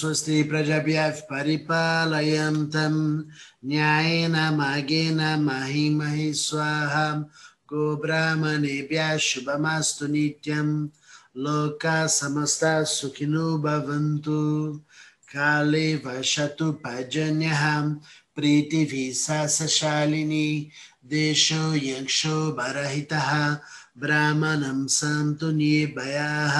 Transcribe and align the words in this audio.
स्वस्ति 0.00 0.42
प्रजभ्यः 0.42 1.10
परिपालयन्तं। 1.10 3.24
न्यायेन 3.64 4.32
मार्गेण 4.32 5.16
महि 5.16 5.90
महि 5.90 6.34
स्वाहा 6.34 7.30
गोब्राह्मणेभ्यः 7.72 9.16
शुभमस्तु 9.16 10.06
नित्यं। 10.06 10.88
लोकाः 11.36 12.06
समस्ताः 12.06 12.82
सुखिनो 12.82 13.58
भवन्तु। 13.58 14.80
काले 15.28 15.96
वसतु 15.96 16.72
पर्जन्यः। 16.72 17.94
प्रीतिभिः 18.36 19.46
सशालिनी 19.46 20.70
देशो 21.06 21.74
यक्षो 21.74 22.52
बरहितः। 22.52 23.58
ब्राह्मणं 24.03 24.85
सन्तु 24.97 25.51
निर्भयाः 25.59 26.57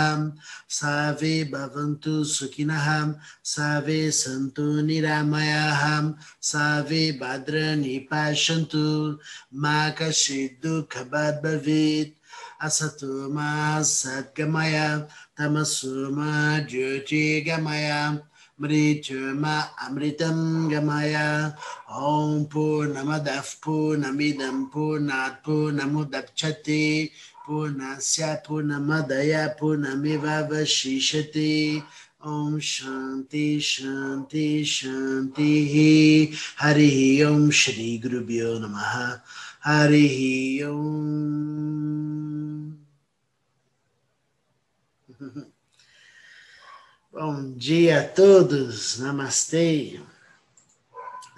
सर्वे 0.80 1.34
भवन्तु 1.54 2.24
सुखिनः 2.34 2.88
सर्वे 3.54 4.00
सन्तु 4.22 4.66
निरामयाः 4.88 5.84
सर्वे 6.52 7.02
भद्राणि 7.22 7.98
पश्यन्तु 8.12 8.86
मा 9.64 9.78
कश्चित् 10.02 10.62
दुःखभाग् 10.66 11.42
भवेत् 11.46 12.14
असतो 12.66 13.30
मा 13.34 13.50
सद्गमय 13.96 14.78
तमसो 15.38 16.10
मा 16.18 16.32
ज्योतिर्गमय 16.70 17.92
मृत्युर्मा 18.63 19.55
अमृतं 19.87 20.39
गमय 20.71 21.15
ॐ 22.09 22.45
पूर्णमदः 22.53 23.41
पूर्णमिदं 23.65 24.65
पूर्णात् 24.73 25.43
पूर्णमुदच्छते 25.47 26.83
पूर्णस्य 27.47 28.35
पूर्णमदय 28.49 29.33
पूर्णमेवावशिष्यते 29.61 31.51
ॐ 32.27 32.59
शान्ति 32.71 33.49
शान्ति 33.65 34.49
शान्तिः 34.75 35.75
हरिः 36.63 37.29
ॐ 37.31 37.51
श्रीगुरुभ्यो 37.61 38.59
नमः 38.59 38.93
हरिः 39.67 40.19
ॐ 40.71 40.77
Bom 47.23 47.53
dia 47.53 48.01
a 48.01 48.09
todos, 48.09 48.99
namastê. 48.99 50.01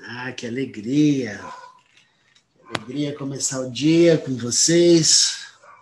Ah, 0.07 0.31
que 0.31 0.47
alegria, 0.47 1.41
que 2.55 2.79
alegria 2.79 3.19
começar 3.19 3.59
o 3.59 3.69
dia 3.69 4.17
com 4.17 4.37
vocês, 4.37 5.39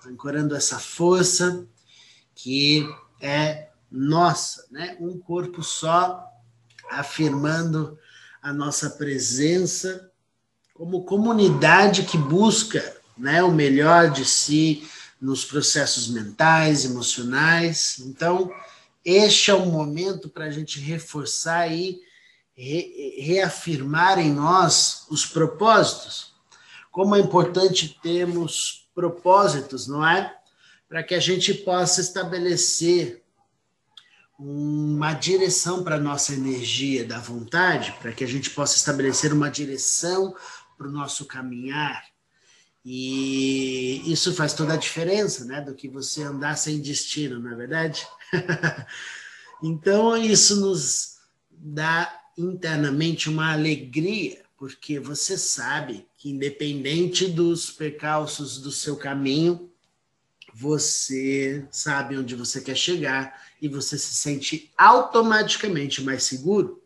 ancorando 0.06 0.56
essa 0.56 0.78
força 0.78 1.66
que 2.34 2.88
é 3.20 3.68
nossa, 3.92 4.64
né? 4.70 4.96
Um 4.98 5.18
corpo 5.18 5.62
só, 5.62 6.26
afirmando 6.90 7.98
a 8.40 8.54
nossa 8.54 8.88
presença 8.88 10.10
como 10.72 11.04
comunidade 11.04 12.04
que 12.04 12.16
busca 12.16 12.96
né, 13.18 13.42
o 13.42 13.52
melhor 13.52 14.10
de 14.10 14.24
si 14.24 14.88
nos 15.20 15.44
processos 15.44 16.08
mentais, 16.08 16.86
emocionais. 16.86 17.98
Então, 17.98 18.50
este 19.04 19.50
é 19.50 19.54
o 19.54 19.66
momento 19.66 20.28
para 20.28 20.46
a 20.46 20.50
gente 20.50 20.78
reforçar 20.80 21.72
e 21.72 22.00
re, 22.54 23.16
reafirmar 23.18 24.18
em 24.18 24.32
nós 24.32 25.06
os 25.10 25.24
propósitos. 25.24 26.34
Como 26.90 27.14
é 27.14 27.20
importante 27.20 27.98
termos 28.02 28.90
propósitos, 28.94 29.86
não 29.86 30.06
é? 30.06 30.36
Para 30.88 31.02
que 31.02 31.14
a 31.14 31.20
gente 31.20 31.54
possa 31.54 32.00
estabelecer 32.00 33.22
uma 34.38 35.12
direção 35.12 35.84
para 35.84 35.96
a 35.96 36.00
nossa 36.00 36.32
energia 36.32 37.04
da 37.04 37.18
vontade, 37.18 37.94
para 38.00 38.12
que 38.12 38.24
a 38.24 38.26
gente 38.26 38.50
possa 38.50 38.76
estabelecer 38.76 39.32
uma 39.32 39.50
direção 39.50 40.34
para 40.76 40.88
o 40.88 40.90
nosso 40.90 41.26
caminhar. 41.26 42.04
E 42.82 44.02
isso 44.10 44.34
faz 44.34 44.54
toda 44.54 44.72
a 44.72 44.78
diferença, 44.78 45.44
né? 45.44 45.60
Do 45.60 45.74
que 45.74 45.88
você 45.88 46.22
andar 46.22 46.56
sem 46.56 46.80
destino, 46.80 47.38
não 47.38 47.52
é 47.52 47.54
verdade? 47.54 48.06
então, 49.62 50.16
isso 50.16 50.60
nos 50.60 51.18
dá 51.50 52.20
internamente 52.36 53.28
uma 53.28 53.52
alegria, 53.52 54.42
porque 54.56 54.98
você 54.98 55.36
sabe 55.36 56.06
que, 56.16 56.30
independente 56.30 57.26
dos 57.26 57.70
percalços 57.70 58.58
do 58.58 58.70
seu 58.70 58.96
caminho, 58.96 59.70
você 60.52 61.64
sabe 61.70 62.16
onde 62.18 62.34
você 62.34 62.60
quer 62.60 62.76
chegar 62.76 63.48
e 63.60 63.68
você 63.68 63.96
se 63.96 64.14
sente 64.14 64.70
automaticamente 64.76 66.02
mais 66.02 66.24
seguro. 66.24 66.82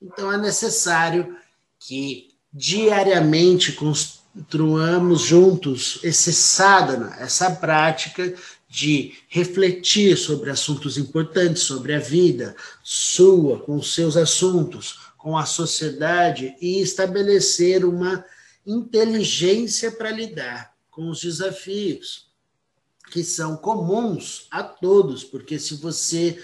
Então, 0.00 0.32
é 0.32 0.38
necessário 0.38 1.36
que 1.78 2.34
diariamente 2.52 3.72
construamos 3.72 5.22
juntos 5.22 5.98
esse 6.02 6.32
sadhana, 6.32 7.14
essa 7.18 7.50
prática 7.50 8.34
de 8.74 9.14
refletir 9.28 10.16
sobre 10.16 10.50
assuntos 10.50 10.98
importantes, 10.98 11.62
sobre 11.62 11.94
a 11.94 12.00
vida 12.00 12.56
sua, 12.82 13.60
com 13.60 13.80
seus 13.80 14.16
assuntos, 14.16 14.98
com 15.16 15.38
a 15.38 15.46
sociedade 15.46 16.56
e 16.60 16.80
estabelecer 16.80 17.84
uma 17.84 18.24
inteligência 18.66 19.92
para 19.92 20.10
lidar 20.10 20.74
com 20.90 21.08
os 21.08 21.20
desafios 21.20 22.28
que 23.12 23.22
são 23.22 23.56
comuns 23.56 24.48
a 24.50 24.64
todos, 24.64 25.22
porque 25.22 25.56
se 25.56 25.76
você 25.76 26.42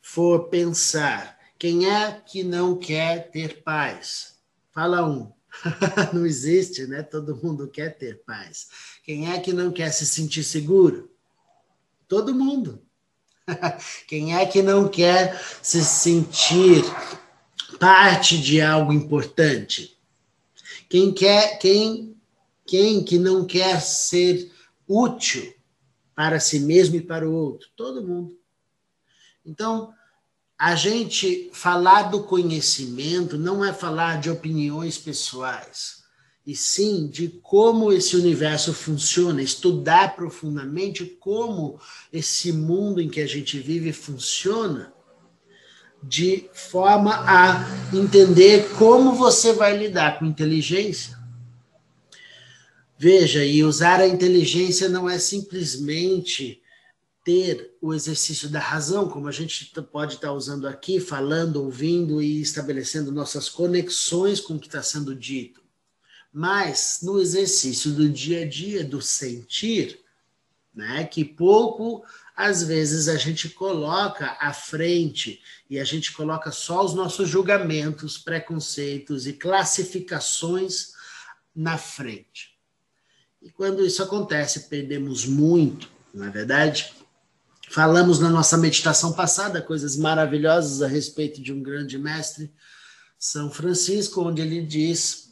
for 0.00 0.50
pensar, 0.50 1.36
quem 1.58 1.90
é 1.90 2.12
que 2.12 2.44
não 2.44 2.78
quer 2.78 3.28
ter 3.32 3.60
paz? 3.64 4.36
Fala 4.72 5.04
um. 5.04 5.32
não 6.14 6.24
existe, 6.24 6.86
né? 6.86 7.02
Todo 7.02 7.40
mundo 7.42 7.66
quer 7.66 7.98
ter 7.98 8.22
paz. 8.24 8.68
Quem 9.02 9.32
é 9.32 9.40
que 9.40 9.52
não 9.52 9.72
quer 9.72 9.90
se 9.90 10.06
sentir 10.06 10.44
seguro? 10.44 11.09
Todo 12.10 12.34
mundo. 12.34 12.82
Quem 14.08 14.34
é 14.34 14.44
que 14.44 14.60
não 14.62 14.88
quer 14.88 15.40
se 15.62 15.84
sentir 15.84 16.82
parte 17.78 18.36
de 18.36 18.60
algo 18.60 18.92
importante? 18.92 19.96
Quem 20.88 21.14
quer, 21.14 21.56
quem, 21.60 22.20
quem 22.66 23.04
que 23.04 23.16
não 23.16 23.44
quer 23.44 23.80
ser 23.80 24.50
útil 24.88 25.54
para 26.12 26.40
si 26.40 26.58
mesmo 26.58 26.96
e 26.96 27.00
para 27.00 27.30
o 27.30 27.32
outro? 27.32 27.68
Todo 27.76 28.04
mundo. 28.04 28.36
Então, 29.46 29.94
a 30.58 30.74
gente 30.74 31.48
falar 31.52 32.10
do 32.10 32.24
conhecimento 32.24 33.38
não 33.38 33.64
é 33.64 33.72
falar 33.72 34.20
de 34.20 34.28
opiniões 34.28 34.98
pessoais 34.98 35.99
e 36.50 36.56
sim 36.56 37.06
de 37.06 37.28
como 37.28 37.92
esse 37.92 38.16
universo 38.16 38.74
funciona, 38.74 39.40
estudar 39.40 40.16
profundamente 40.16 41.06
como 41.06 41.78
esse 42.12 42.50
mundo 42.50 43.00
em 43.00 43.08
que 43.08 43.20
a 43.20 43.26
gente 43.26 43.60
vive 43.60 43.92
funciona, 43.92 44.92
de 46.02 46.50
forma 46.52 47.14
a 47.24 47.64
entender 47.94 48.68
como 48.76 49.14
você 49.14 49.52
vai 49.52 49.78
lidar 49.78 50.18
com 50.18 50.24
inteligência. 50.24 51.16
Veja, 52.98 53.44
e 53.44 53.62
usar 53.62 54.00
a 54.00 54.08
inteligência 54.08 54.88
não 54.88 55.08
é 55.08 55.20
simplesmente 55.20 56.60
ter 57.24 57.76
o 57.80 57.94
exercício 57.94 58.48
da 58.48 58.58
razão, 58.58 59.08
como 59.08 59.28
a 59.28 59.32
gente 59.32 59.72
pode 59.92 60.14
estar 60.14 60.32
usando 60.32 60.66
aqui, 60.66 60.98
falando, 60.98 61.62
ouvindo 61.62 62.20
e 62.20 62.40
estabelecendo 62.40 63.12
nossas 63.12 63.48
conexões 63.48 64.40
com 64.40 64.54
o 64.54 64.58
que 64.58 64.66
está 64.66 64.82
sendo 64.82 65.14
dito 65.14 65.59
mas 66.32 67.00
no 67.02 67.20
exercício 67.20 67.92
do 67.92 68.08
dia 68.08 68.42
a 68.42 68.48
dia, 68.48 68.84
do 68.84 69.02
sentir, 69.02 70.00
né, 70.74 71.04
que 71.04 71.24
pouco 71.24 72.04
às 72.36 72.62
vezes 72.62 73.08
a 73.08 73.16
gente 73.16 73.50
coloca 73.50 74.36
à 74.40 74.52
frente 74.52 75.42
e 75.68 75.78
a 75.78 75.84
gente 75.84 76.12
coloca 76.12 76.50
só 76.50 76.82
os 76.82 76.94
nossos 76.94 77.28
julgamentos, 77.28 78.16
preconceitos 78.16 79.26
e 79.26 79.34
classificações 79.34 80.92
na 81.54 81.76
frente. 81.76 82.56
E 83.42 83.50
quando 83.50 83.84
isso 83.84 84.02
acontece, 84.02 84.68
perdemos 84.68 85.26
muito, 85.26 85.90
não 86.14 86.26
é 86.26 86.30
verdade? 86.30 86.94
Falamos 87.68 88.18
na 88.18 88.30
nossa 88.30 88.56
meditação 88.56 89.12
passada 89.12 89.60
coisas 89.60 89.96
maravilhosas 89.96 90.82
a 90.82 90.86
respeito 90.86 91.42
de 91.42 91.52
um 91.52 91.62
grande 91.62 91.98
mestre, 91.98 92.50
São 93.18 93.50
Francisco, 93.50 94.22
onde 94.22 94.40
ele 94.40 94.62
diz 94.62 95.29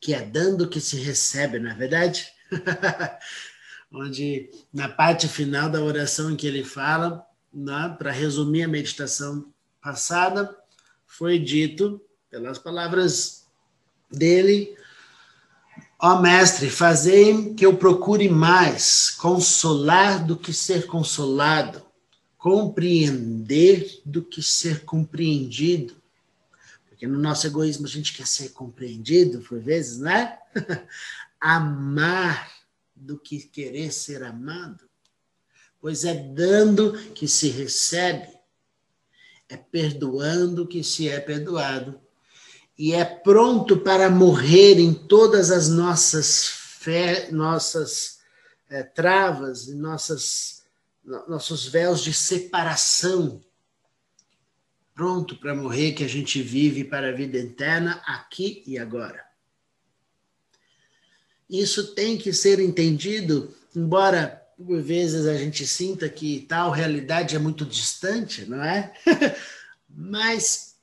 que 0.00 0.14
é 0.14 0.22
dando 0.22 0.68
que 0.68 0.80
se 0.80 0.96
recebe, 0.96 1.58
não 1.58 1.70
é 1.70 1.74
verdade? 1.74 2.26
Onde, 3.92 4.50
na 4.72 4.88
parte 4.88 5.28
final 5.28 5.70
da 5.70 5.82
oração 5.82 6.30
em 6.30 6.36
que 6.36 6.46
ele 6.46 6.64
fala, 6.64 7.24
né, 7.52 7.94
para 7.98 8.10
resumir 8.10 8.64
a 8.64 8.68
meditação 8.68 9.52
passada, 9.80 10.54
foi 11.06 11.38
dito, 11.38 12.00
pelas 12.28 12.58
palavras 12.58 13.46
dele, 14.10 14.76
ó 15.98 16.20
mestre, 16.20 16.68
fazei 16.68 17.54
que 17.54 17.64
eu 17.64 17.76
procure 17.76 18.28
mais 18.28 19.10
consolar 19.10 20.24
do 20.24 20.36
que 20.36 20.52
ser 20.52 20.86
consolado, 20.86 21.82
compreender 22.36 24.00
do 24.04 24.22
que 24.22 24.42
ser 24.42 24.84
compreendido. 24.84 25.96
Porque 27.06 27.16
no 27.16 27.20
nosso 27.20 27.46
egoísmo 27.46 27.86
a 27.86 27.88
gente 27.88 28.12
quer 28.12 28.26
ser 28.26 28.48
compreendido, 28.48 29.40
por 29.40 29.60
vezes, 29.60 29.98
né? 29.98 30.38
Amar 31.40 32.50
do 32.94 33.16
que 33.16 33.38
querer 33.38 33.92
ser 33.92 34.24
amado. 34.24 34.84
Pois 35.80 36.04
é 36.04 36.14
dando 36.14 36.92
que 37.14 37.28
se 37.28 37.48
recebe, 37.48 38.28
é 39.48 39.56
perdoando 39.56 40.66
que 40.66 40.82
se 40.82 41.08
é 41.08 41.20
perdoado. 41.20 42.00
E 42.76 42.92
é 42.92 43.04
pronto 43.04 43.78
para 43.78 44.10
morrer 44.10 44.80
em 44.80 44.92
todas 44.92 45.52
as 45.52 45.68
nossas 45.68 46.48
fé, 46.48 47.30
nossas 47.30 48.18
é, 48.68 48.82
travas 48.82 49.68
nossas, 49.68 50.64
nossos 51.04 51.68
véus 51.68 52.02
de 52.02 52.12
separação. 52.12 53.40
Pronto 54.96 55.36
para 55.36 55.54
morrer 55.54 55.92
que 55.92 56.02
a 56.02 56.08
gente 56.08 56.40
vive 56.40 56.82
para 56.82 57.10
a 57.10 57.12
vida 57.12 57.36
eterna 57.36 58.02
aqui 58.06 58.62
e 58.66 58.78
agora. 58.78 59.22
Isso 61.50 61.94
tem 61.94 62.16
que 62.16 62.32
ser 62.32 62.58
entendido, 62.60 63.54
embora 63.74 64.42
por 64.56 64.80
vezes 64.80 65.26
a 65.26 65.36
gente 65.36 65.66
sinta 65.66 66.08
que 66.08 66.46
tal 66.48 66.70
realidade 66.70 67.36
é 67.36 67.38
muito 67.38 67.66
distante, 67.66 68.46
não 68.46 68.64
é? 68.64 68.94
Mas 69.86 70.76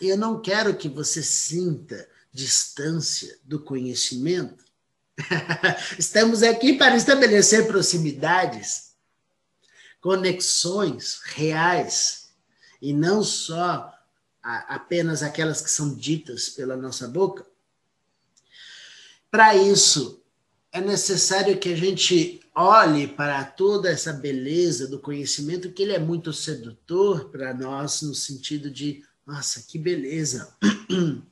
eu 0.00 0.16
não 0.16 0.40
quero 0.40 0.76
que 0.76 0.88
você 0.88 1.20
sinta 1.20 2.08
distância 2.32 3.36
do 3.42 3.58
conhecimento. 3.58 4.64
Estamos 5.98 6.44
aqui 6.44 6.74
para 6.74 6.96
estabelecer 6.96 7.66
proximidades, 7.66 8.92
conexões 10.00 11.20
reais, 11.24 12.19
e 12.80 12.92
não 12.92 13.22
só 13.22 13.94
apenas 14.42 15.22
aquelas 15.22 15.60
que 15.60 15.70
são 15.70 15.94
ditas 15.94 16.48
pela 16.48 16.76
nossa 16.76 17.06
boca. 17.06 17.46
Para 19.30 19.54
isso, 19.54 20.22
é 20.72 20.80
necessário 20.80 21.58
que 21.58 21.72
a 21.72 21.76
gente 21.76 22.40
olhe 22.54 23.06
para 23.06 23.44
toda 23.44 23.90
essa 23.90 24.12
beleza 24.12 24.86
do 24.86 24.98
conhecimento, 24.98 25.70
que 25.72 25.82
ele 25.82 25.92
é 25.92 25.98
muito 25.98 26.32
sedutor 26.32 27.28
para 27.30 27.54
nós, 27.54 28.02
no 28.02 28.14
sentido 28.14 28.70
de, 28.70 29.04
nossa, 29.26 29.62
que 29.62 29.78
beleza, 29.78 30.54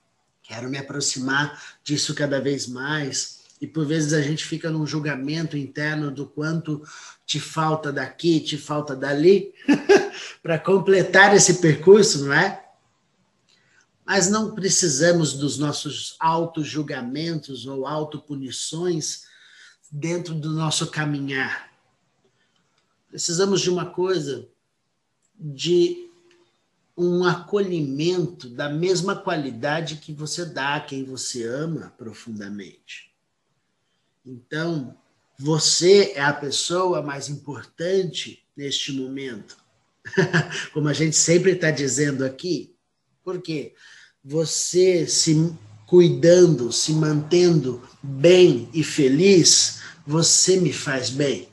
quero 0.42 0.68
me 0.68 0.78
aproximar 0.78 1.78
disso 1.82 2.14
cada 2.14 2.40
vez 2.40 2.66
mais. 2.66 3.37
E 3.60 3.66
por 3.66 3.84
vezes 3.84 4.12
a 4.12 4.22
gente 4.22 4.44
fica 4.44 4.70
num 4.70 4.86
julgamento 4.86 5.56
interno 5.56 6.10
do 6.10 6.26
quanto 6.26 6.82
te 7.26 7.40
falta 7.40 7.92
daqui, 7.92 8.40
te 8.40 8.56
falta 8.56 8.94
dali, 8.94 9.52
para 10.42 10.58
completar 10.58 11.34
esse 11.34 11.54
percurso, 11.54 12.24
não 12.24 12.32
é? 12.32 12.64
Mas 14.06 14.30
não 14.30 14.54
precisamos 14.54 15.34
dos 15.34 15.58
nossos 15.58 16.16
auto-julgamentos 16.18 17.66
ou 17.66 17.86
auto-punições 17.86 19.24
dentro 19.90 20.34
do 20.34 20.50
nosso 20.50 20.86
caminhar. 20.90 21.68
Precisamos 23.10 23.60
de 23.60 23.70
uma 23.70 23.86
coisa, 23.86 24.48
de 25.34 26.08
um 26.96 27.24
acolhimento 27.24 28.48
da 28.48 28.68
mesma 28.68 29.14
qualidade 29.14 29.96
que 29.96 30.12
você 30.12 30.44
dá 30.44 30.76
a 30.76 30.80
quem 30.80 31.04
você 31.04 31.46
ama 31.46 31.92
profundamente. 31.96 33.08
Então, 34.30 34.94
você 35.38 36.12
é 36.14 36.20
a 36.20 36.34
pessoa 36.34 37.00
mais 37.00 37.30
importante 37.30 38.44
neste 38.54 38.92
momento. 38.92 39.56
Como 40.74 40.86
a 40.86 40.92
gente 40.92 41.16
sempre 41.16 41.52
está 41.52 41.70
dizendo 41.70 42.22
aqui. 42.22 42.76
Por 43.24 43.40
quê? 43.40 43.72
Você 44.22 45.06
se 45.06 45.56
cuidando, 45.86 46.70
se 46.70 46.92
mantendo 46.92 47.82
bem 48.02 48.68
e 48.74 48.84
feliz, 48.84 49.80
você 50.06 50.60
me 50.60 50.74
faz 50.74 51.08
bem. 51.08 51.48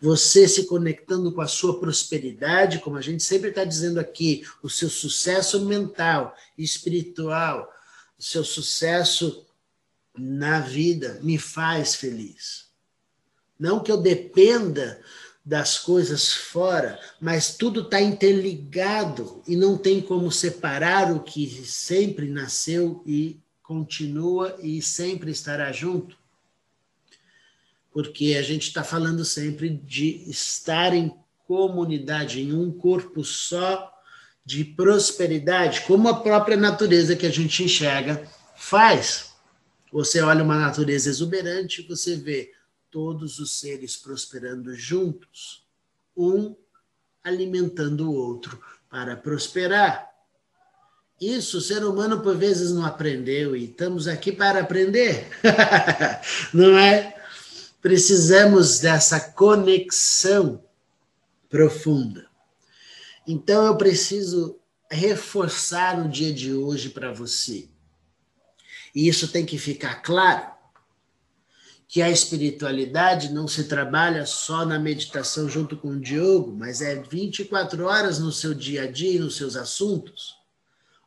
Você 0.00 0.48
se 0.48 0.64
conectando 0.64 1.30
com 1.30 1.42
a 1.42 1.46
sua 1.46 1.78
prosperidade, 1.78 2.78
como 2.78 2.96
a 2.96 3.02
gente 3.02 3.22
sempre 3.22 3.50
está 3.50 3.64
dizendo 3.64 4.00
aqui, 4.00 4.44
o 4.62 4.70
seu 4.70 4.88
sucesso 4.88 5.66
mental, 5.66 6.34
espiritual, 6.56 7.70
o 8.18 8.22
seu 8.22 8.42
sucesso 8.42 9.46
na 10.16 10.60
vida 10.60 11.18
me 11.22 11.38
faz 11.38 11.94
feliz. 11.94 12.66
Não 13.58 13.80
que 13.80 13.90
eu 13.90 13.96
dependa 13.96 15.00
das 15.44 15.78
coisas 15.78 16.32
fora, 16.32 16.98
mas 17.20 17.56
tudo 17.56 17.80
está 17.80 18.00
interligado 18.00 19.42
e 19.46 19.56
não 19.56 19.76
tem 19.76 20.00
como 20.00 20.30
separar 20.30 21.12
o 21.12 21.20
que 21.20 21.48
sempre 21.64 22.28
nasceu 22.28 23.02
e 23.04 23.40
continua 23.62 24.56
e 24.62 24.80
sempre 24.80 25.30
estará 25.30 25.72
junto. 25.72 26.16
Porque 27.92 28.36
a 28.38 28.42
gente 28.42 28.68
está 28.68 28.84
falando 28.84 29.24
sempre 29.24 29.68
de 29.68 30.28
estar 30.30 30.94
em 30.94 31.12
comunidade, 31.46 32.40
em 32.40 32.52
um 32.52 32.70
corpo 32.70 33.24
só 33.24 33.92
de 34.44 34.64
prosperidade, 34.64 35.82
como 35.82 36.08
a 36.08 36.20
própria 36.20 36.56
natureza 36.56 37.16
que 37.16 37.26
a 37.26 37.30
gente 37.30 37.62
enxerga 37.62 38.28
faz. 38.56 39.31
Você 39.92 40.22
olha 40.22 40.42
uma 40.42 40.58
natureza 40.58 41.10
exuberante, 41.10 41.86
você 41.86 42.16
vê 42.16 42.52
todos 42.90 43.38
os 43.38 43.60
seres 43.60 43.94
prosperando 43.94 44.74
juntos, 44.74 45.66
um 46.16 46.56
alimentando 47.22 48.10
o 48.10 48.14
outro 48.14 48.58
para 48.88 49.14
prosperar. 49.16 50.10
Isso 51.20 51.58
o 51.58 51.60
ser 51.60 51.84
humano 51.84 52.20
por 52.20 52.36
vezes 52.36 52.72
não 52.72 52.84
aprendeu 52.84 53.54
e 53.54 53.66
estamos 53.66 54.08
aqui 54.08 54.32
para 54.32 54.60
aprender, 54.60 55.28
não 56.52 56.76
é? 56.76 57.14
Precisamos 57.80 58.80
dessa 58.80 59.20
conexão 59.20 60.64
profunda. 61.48 62.26
Então 63.26 63.66
eu 63.66 63.76
preciso 63.76 64.58
reforçar 64.90 66.02
no 66.02 66.08
dia 66.08 66.32
de 66.32 66.52
hoje 66.52 66.88
para 66.88 67.12
você. 67.12 67.68
E 68.94 69.08
isso 69.08 69.28
tem 69.28 69.44
que 69.44 69.58
ficar 69.58 70.02
claro 70.02 70.52
que 71.88 72.00
a 72.00 72.10
espiritualidade 72.10 73.32
não 73.32 73.46
se 73.46 73.64
trabalha 73.64 74.24
só 74.24 74.64
na 74.64 74.78
meditação 74.78 75.48
junto 75.48 75.76
com 75.76 75.88
o 75.88 76.00
Diogo, 76.00 76.56
mas 76.56 76.80
é 76.80 76.94
24 76.96 77.84
horas 77.84 78.18
no 78.18 78.32
seu 78.32 78.54
dia 78.54 78.84
a 78.84 78.86
dia 78.86 79.16
e 79.16 79.18
nos 79.18 79.36
seus 79.36 79.56
assuntos, 79.56 80.34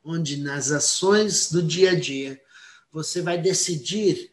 onde 0.03 0.37
nas 0.37 0.71
ações 0.71 1.51
do 1.51 1.63
dia 1.63 1.91
a 1.91 1.99
dia 1.99 2.39
você 2.91 3.21
vai 3.21 3.37
decidir 3.37 4.29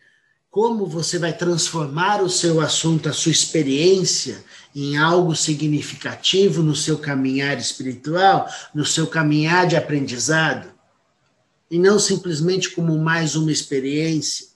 como 0.50 0.86
você 0.86 1.18
vai 1.18 1.34
transformar 1.34 2.22
o 2.22 2.28
seu 2.28 2.60
assunto, 2.60 3.08
a 3.08 3.12
sua 3.14 3.32
experiência, 3.32 4.44
em 4.74 4.98
algo 4.98 5.34
significativo 5.34 6.62
no 6.62 6.76
seu 6.76 6.98
caminhar 6.98 7.58
espiritual, 7.58 8.46
no 8.74 8.84
seu 8.84 9.06
caminhar 9.06 9.66
de 9.66 9.76
aprendizado, 9.76 10.71
e 11.72 11.78
não 11.78 11.98
simplesmente 11.98 12.70
como 12.70 12.96
mais 12.96 13.34
uma 13.34 13.50
experiência 13.50 14.52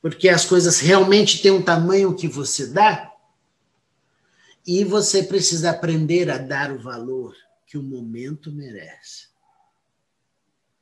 porque 0.00 0.28
as 0.28 0.44
coisas 0.44 0.80
realmente 0.80 1.42
têm 1.42 1.50
um 1.50 1.62
tamanho 1.62 2.14
que 2.14 2.26
você 2.26 2.66
dá, 2.66 3.12
e 4.66 4.84
você 4.84 5.22
precisa 5.22 5.70
aprender 5.70 6.30
a 6.30 6.38
dar 6.38 6.72
o 6.72 6.78
valor 6.78 7.34
que 7.66 7.76
o 7.76 7.82
momento 7.82 8.52
merece. 8.52 9.28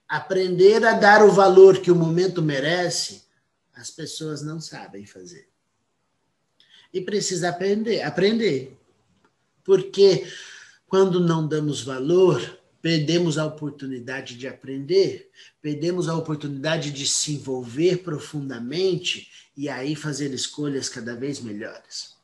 Aprender 0.08 0.84
a 0.84 0.94
dar 0.94 1.24
o 1.24 1.30
valor 1.30 1.80
que 1.80 1.90
o 1.90 1.96
momento 1.96 2.42
merece, 2.42 3.24
as 3.74 3.90
pessoas 3.90 4.42
não 4.42 4.60
sabem 4.60 5.06
fazer. 5.06 5.48
E 6.92 7.00
precisa 7.00 7.50
aprender, 7.50 8.02
aprender. 8.02 8.76
Porque 9.62 10.26
quando 10.86 11.20
não 11.20 11.46
damos 11.46 11.82
valor, 11.82 12.57
perdemos 12.80 13.38
a 13.38 13.46
oportunidade 13.46 14.36
de 14.36 14.46
aprender, 14.46 15.30
perdemos 15.60 16.08
a 16.08 16.16
oportunidade 16.16 16.90
de 16.90 17.06
se 17.06 17.32
envolver 17.32 17.98
profundamente 17.98 19.28
e 19.56 19.68
aí 19.68 19.96
fazer 19.96 20.32
escolhas 20.32 20.88
cada 20.88 21.16
vez 21.16 21.40
melhores. 21.40 22.16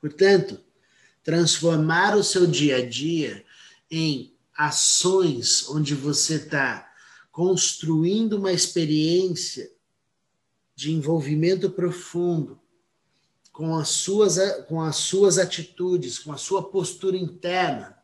Portanto, 0.00 0.60
transformar 1.24 2.16
o 2.16 2.22
seu 2.22 2.46
dia 2.46 2.76
a 2.76 2.88
dia 2.88 3.44
em 3.90 4.32
ações 4.56 5.68
onde 5.68 5.94
você 5.94 6.36
está 6.36 6.88
construindo 7.32 8.34
uma 8.34 8.52
experiência 8.52 9.70
de 10.74 10.92
envolvimento 10.92 11.70
profundo 11.70 12.60
com 13.52 13.74
as 13.74 13.88
suas, 13.88 14.38
com 14.68 14.80
as 14.80 14.96
suas 14.96 15.38
atitudes, 15.38 16.18
com 16.18 16.32
a 16.32 16.36
sua 16.36 16.70
postura 16.70 17.16
interna, 17.16 17.95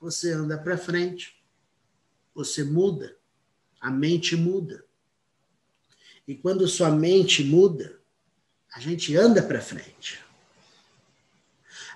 você 0.00 0.32
anda 0.32 0.56
para 0.56 0.78
frente, 0.78 1.36
você 2.34 2.64
muda, 2.64 3.16
a 3.80 3.90
mente 3.90 4.34
muda. 4.34 4.84
E 6.26 6.34
quando 6.34 6.66
sua 6.66 6.90
mente 6.90 7.44
muda, 7.44 8.00
a 8.72 8.80
gente 8.80 9.14
anda 9.16 9.42
para 9.42 9.60
frente. 9.60 10.20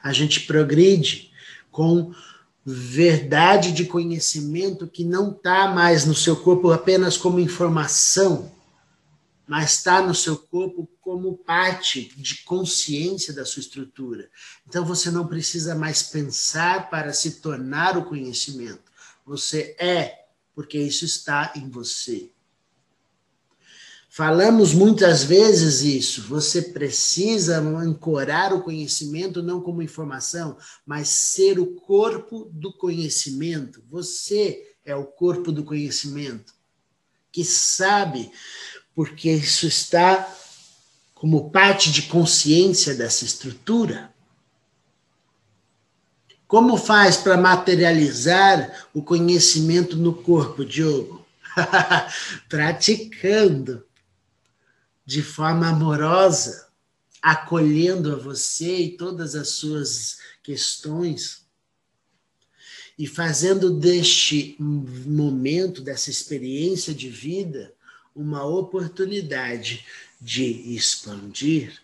a 0.02 0.12
gente 0.12 0.40
progride 0.40 1.32
com 1.70 2.14
verdade 2.62 3.73
de 3.73 3.87
conhecimento 3.87 4.87
que 4.87 5.02
não 5.02 5.30
está 5.30 5.68
mais 5.68 6.04
no 6.04 6.14
seu 6.14 6.37
corpo 6.37 6.70
apenas 6.70 7.16
como 7.16 7.40
informação, 7.40 8.53
mas 9.47 9.75
está 9.75 10.01
no 10.01 10.15
seu 10.15 10.37
corpo 10.37 10.89
como 11.01 11.37
parte 11.37 12.13
de 12.17 12.43
consciência 12.45 13.33
da 13.33 13.45
sua 13.45 13.61
estrutura. 13.61 14.31
Então 14.67 14.85
você 14.85 15.11
não 15.11 15.27
precisa 15.27 15.75
mais 15.75 16.03
pensar 16.03 16.89
para 16.89 17.13
se 17.13 17.41
tornar 17.41 17.97
o 17.97 18.07
conhecimento. 18.07 18.83
Você 19.27 19.77
é, 19.79 20.27
porque 20.55 20.79
isso 20.79 21.05
está 21.05 21.53
em 21.57 21.69
você. 21.69 22.31
Falamos 24.09 24.73
muitas 24.73 25.25
vezes 25.25 25.81
isso. 25.83 26.23
Você 26.23 26.63
precisa 26.63 27.59
ancorar 27.59 28.55
o 28.55 28.63
conhecimento 28.63 29.43
não 29.43 29.61
como 29.61 29.83
informação, 29.83 30.57
mas 30.87 31.09
ser 31.09 31.59
o 31.59 31.75
corpo 31.75 32.49
do 32.53 32.73
conhecimento. 32.73 33.83
Você 33.91 34.77
é 34.85 34.95
o 34.95 35.05
corpo 35.05 35.51
do 35.51 35.65
conhecimento 35.65 36.55
que 37.35 37.45
sabe, 37.45 38.31
porque 38.95 39.31
isso 39.31 39.67
está 39.67 40.33
como 41.15 41.51
parte 41.51 41.91
de 41.91 42.03
consciência 42.03 42.95
dessa 42.95 43.25
estrutura. 43.25 44.13
Como 46.47 46.77
faz 46.77 47.17
para 47.17 47.37
materializar 47.37 48.87
o 48.93 49.03
conhecimento 49.03 49.97
no 49.97 50.15
corpo, 50.15 50.65
Diogo? 50.65 51.27
Praticando 52.49 53.85
de 55.05 55.23
forma 55.23 55.69
amorosa, 55.69 56.69
acolhendo 57.21 58.13
a 58.13 58.17
você 58.17 58.77
e 58.77 58.97
todas 58.97 59.35
as 59.35 59.49
suas 59.49 60.19
questões 60.43 61.45
e 62.99 63.07
fazendo 63.07 63.71
deste 63.71 64.57
momento, 64.59 65.83
dessa 65.83 66.11
experiência 66.11 66.95
de 66.95 67.09
vida, 67.09 67.74
uma 68.14 68.44
oportunidade 68.44 69.85
de 70.21 70.75
expandir. 70.75 71.83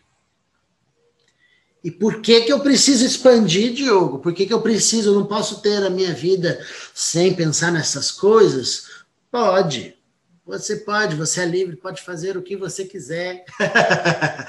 E 1.83 1.91
por 1.91 2.21
que, 2.21 2.43
que 2.43 2.53
eu 2.53 2.61
preciso 2.61 3.05
expandir, 3.05 3.73
Diogo? 3.73 4.19
Por 4.19 4.35
que, 4.35 4.47
que 4.47 4.53
eu 4.53 4.61
preciso? 4.61 5.11
Eu 5.11 5.15
não 5.15 5.27
posso 5.27 5.63
ter 5.63 5.83
a 5.83 5.91
minha 5.91 6.13
vida 6.13 6.65
sem 6.95 7.35
pensar 7.35 7.73
nessas 7.73 8.11
coisas? 8.11 9.05
Pode. 9.31 9.97
Você 10.45 10.77
pode, 10.77 11.17
você 11.17 11.43
é 11.43 11.47
livre, 11.47 11.77
pode 11.77 12.03
fazer 12.03 12.37
o 12.37 12.43
que 12.43 12.57
você 12.57 12.85
quiser. 12.85 13.45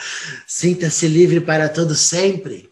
Sinta-se 0.47 1.07
livre 1.07 1.39
para 1.39 1.69
todo 1.69 1.95
sempre. 1.95 2.71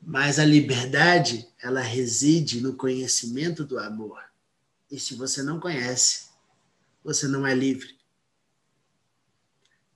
Mas 0.00 0.38
a 0.38 0.44
liberdade, 0.44 1.48
ela 1.60 1.80
reside 1.80 2.60
no 2.60 2.74
conhecimento 2.74 3.64
do 3.64 3.78
amor. 3.78 4.20
E 4.90 5.00
se 5.00 5.16
você 5.16 5.42
não 5.42 5.58
conhece, 5.58 6.25
você 7.06 7.28
não 7.28 7.46
é 7.46 7.54
livre. 7.54 7.96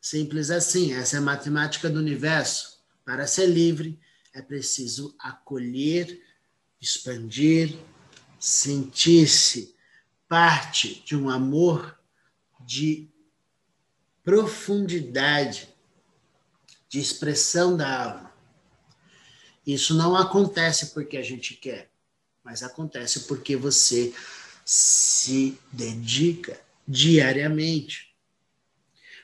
Simples 0.00 0.48
assim, 0.48 0.94
essa 0.94 1.16
é 1.16 1.18
a 1.18 1.22
matemática 1.22 1.90
do 1.90 1.98
universo. 1.98 2.80
Para 3.04 3.26
ser 3.26 3.46
livre, 3.46 3.98
é 4.32 4.40
preciso 4.40 5.12
acolher, 5.18 6.22
expandir, 6.80 7.76
sentir-se 8.38 9.74
parte 10.28 11.02
de 11.04 11.16
um 11.16 11.28
amor 11.28 11.98
de 12.60 13.10
profundidade, 14.22 15.68
de 16.88 17.00
expressão 17.00 17.76
da 17.76 18.04
alma. 18.04 18.32
Isso 19.66 19.94
não 19.94 20.14
acontece 20.14 20.94
porque 20.94 21.16
a 21.16 21.22
gente 21.22 21.54
quer, 21.54 21.90
mas 22.44 22.62
acontece 22.62 23.26
porque 23.26 23.56
você 23.56 24.14
se 24.64 25.58
dedica 25.72 26.69
diariamente. 26.86 28.14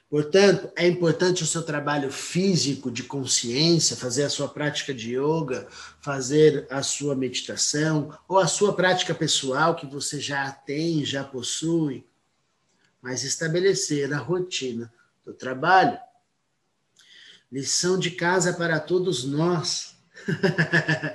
Portanto, 0.09 0.71
é 0.77 0.87
importante 0.87 1.43
o 1.43 1.47
seu 1.47 1.63
trabalho 1.63 2.13
físico 2.13 2.91
de 2.91 3.03
consciência, 3.03 3.97
fazer 3.97 4.23
a 4.25 4.31
sua 4.31 4.49
prática 4.49 4.95
de 4.95 5.17
yoga, 5.17 5.67
fazer 6.01 6.67
a 6.71 6.83
sua 6.83 7.17
meditação, 7.17 8.17
ou 8.29 8.39
a 8.39 8.47
sua 8.47 8.73
prática 8.73 9.15
pessoal 9.15 9.75
que 9.75 9.85
você 9.85 10.21
já 10.21 10.51
tem, 10.53 11.05
já 11.05 11.25
possui 11.25 12.05
mas 13.07 13.23
estabelecer 13.23 14.13
a 14.13 14.19
rotina 14.19 14.93
do 15.25 15.33
trabalho. 15.33 15.97
Lição 17.53 17.97
de 17.97 18.11
casa 18.11 18.53
para 18.53 18.81
todos 18.81 19.23
nós. 19.23 19.95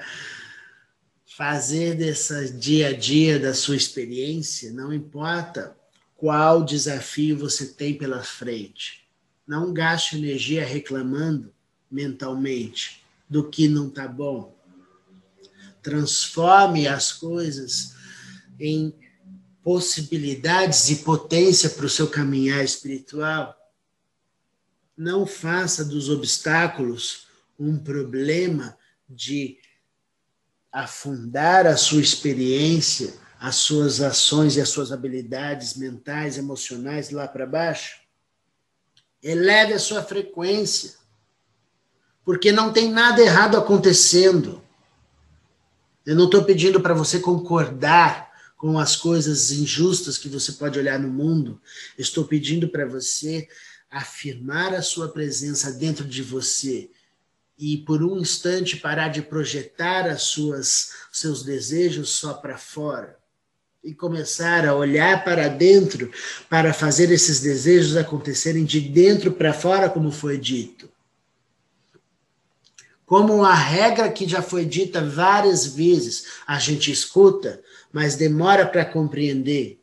Fazer 1.36 1.95
dessa 1.95 2.45
dia 2.45 2.88
a 2.88 2.93
dia 2.93 3.38
da 3.38 3.53
sua 3.53 3.75
experiência, 3.75 4.71
não 4.71 4.93
importa 4.93 5.75
qual 6.22 6.63
desafio 6.63 7.36
você 7.36 7.66
tem 7.66 7.98
pela 7.98 8.22
frente. 8.22 9.10
Não 9.48 9.74
gaste 9.74 10.16
energia 10.16 10.63
reclamando 10.63 11.51
mentalmente 11.90 13.04
do 13.28 13.50
que 13.50 13.68
não 13.68 13.88
está 13.88 14.08
bom. 14.08 14.56
Transforme 15.82 16.88
as 16.88 17.12
coisas 17.12 17.96
em 18.60 18.94
possibilidades 19.63 20.92
e 20.92 20.98
potência 20.98 21.72
para 21.72 21.88
o 21.88 21.90
seu 21.90 22.08
caminhar 22.08 22.63
espiritual. 22.63 23.58
Não 24.96 25.25
faça 25.25 25.84
dos 25.84 26.08
obstáculos 26.08 27.25
um 27.58 27.80
problema 27.80 28.78
de 29.10 29.58
afundar 30.72 31.66
a 31.66 31.75
sua 31.75 32.00
experiência, 32.00 33.16
as 33.41 33.55
suas 33.55 34.01
ações 34.01 34.55
e 34.55 34.62
as 34.62 34.69
suas 34.69 34.91
habilidades 34.91 35.74
mentais, 35.74 36.38
emocionais 36.38 37.10
lá 37.10 37.27
para 37.27 37.48
baixo. 37.48 38.00
Eleve 39.21 39.74
a 39.74 39.79
sua 39.79 40.03
frequência, 40.03 40.93
porque 42.24 42.51
não 42.51 42.71
tem 42.71 42.91
nada 42.91 43.19
errado 43.19 43.57
acontecendo. 43.57 44.63
Eu 46.05 46.15
não 46.15 46.25
estou 46.25 46.43
pedindo 46.43 46.79
para 46.81 46.93
você 46.93 47.19
concordar 47.19 48.31
com 48.55 48.77
as 48.77 48.95
coisas 48.95 49.50
injustas 49.50 50.19
que 50.19 50.29
você 50.29 50.51
pode 50.51 50.77
olhar 50.77 51.00
no 51.00 51.10
mundo, 51.10 51.60
estou 51.98 52.25
pedindo 52.25 52.69
para 52.69 52.86
você 52.86 53.48
afirmar 53.89 54.71
a 54.75 54.83
sua 54.83 55.10
presença 55.10 55.71
dentro 55.71 56.05
de 56.05 56.21
você 56.21 56.91
e 57.57 57.77
por 57.77 58.03
um 58.03 58.19
instante 58.19 58.77
parar 58.77 59.07
de 59.07 59.24
projetar 59.24 60.07
as 60.07 60.21
suas 60.21 60.91
seus 61.12 61.43
desejos 61.43 62.10
só 62.10 62.36
para 62.36 62.55
fora 62.55 63.19
e 63.84 63.94
começar 63.94 64.66
a 64.66 64.76
olhar 64.76 65.24
para 65.24 65.48
dentro 65.48 66.12
para 66.50 66.74
fazer 66.74 67.12
esses 67.12 67.40
desejos 67.40 67.98
acontecerem 67.98 68.64
de 68.64 68.80
dentro 68.80 69.32
para 69.32 69.54
fora, 69.54 69.90
como 69.90 70.12
foi 70.12 70.38
dito. 70.38 70.90
Como 73.06 73.44
a 73.44 73.54
regra 73.54 74.10
que 74.12 74.28
já 74.28 74.42
foi 74.42 74.66
dita 74.66 75.04
várias 75.04 75.66
vezes, 75.66 76.28
a 76.48 76.58
gente 76.60 76.92
escuta, 76.92 77.62
mas 77.92 78.16
demora 78.16 78.66
para 78.66 78.86
compreender. 78.86 79.82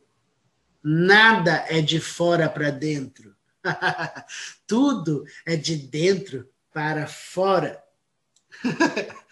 Nada 0.81 1.65
é 1.69 1.81
de 1.81 1.99
fora 1.99 2.49
para 2.49 2.71
dentro. 2.71 3.35
Tudo 4.65 5.25
é 5.45 5.55
de 5.55 5.75
dentro 5.75 6.49
para 6.73 7.05
fora. 7.05 7.83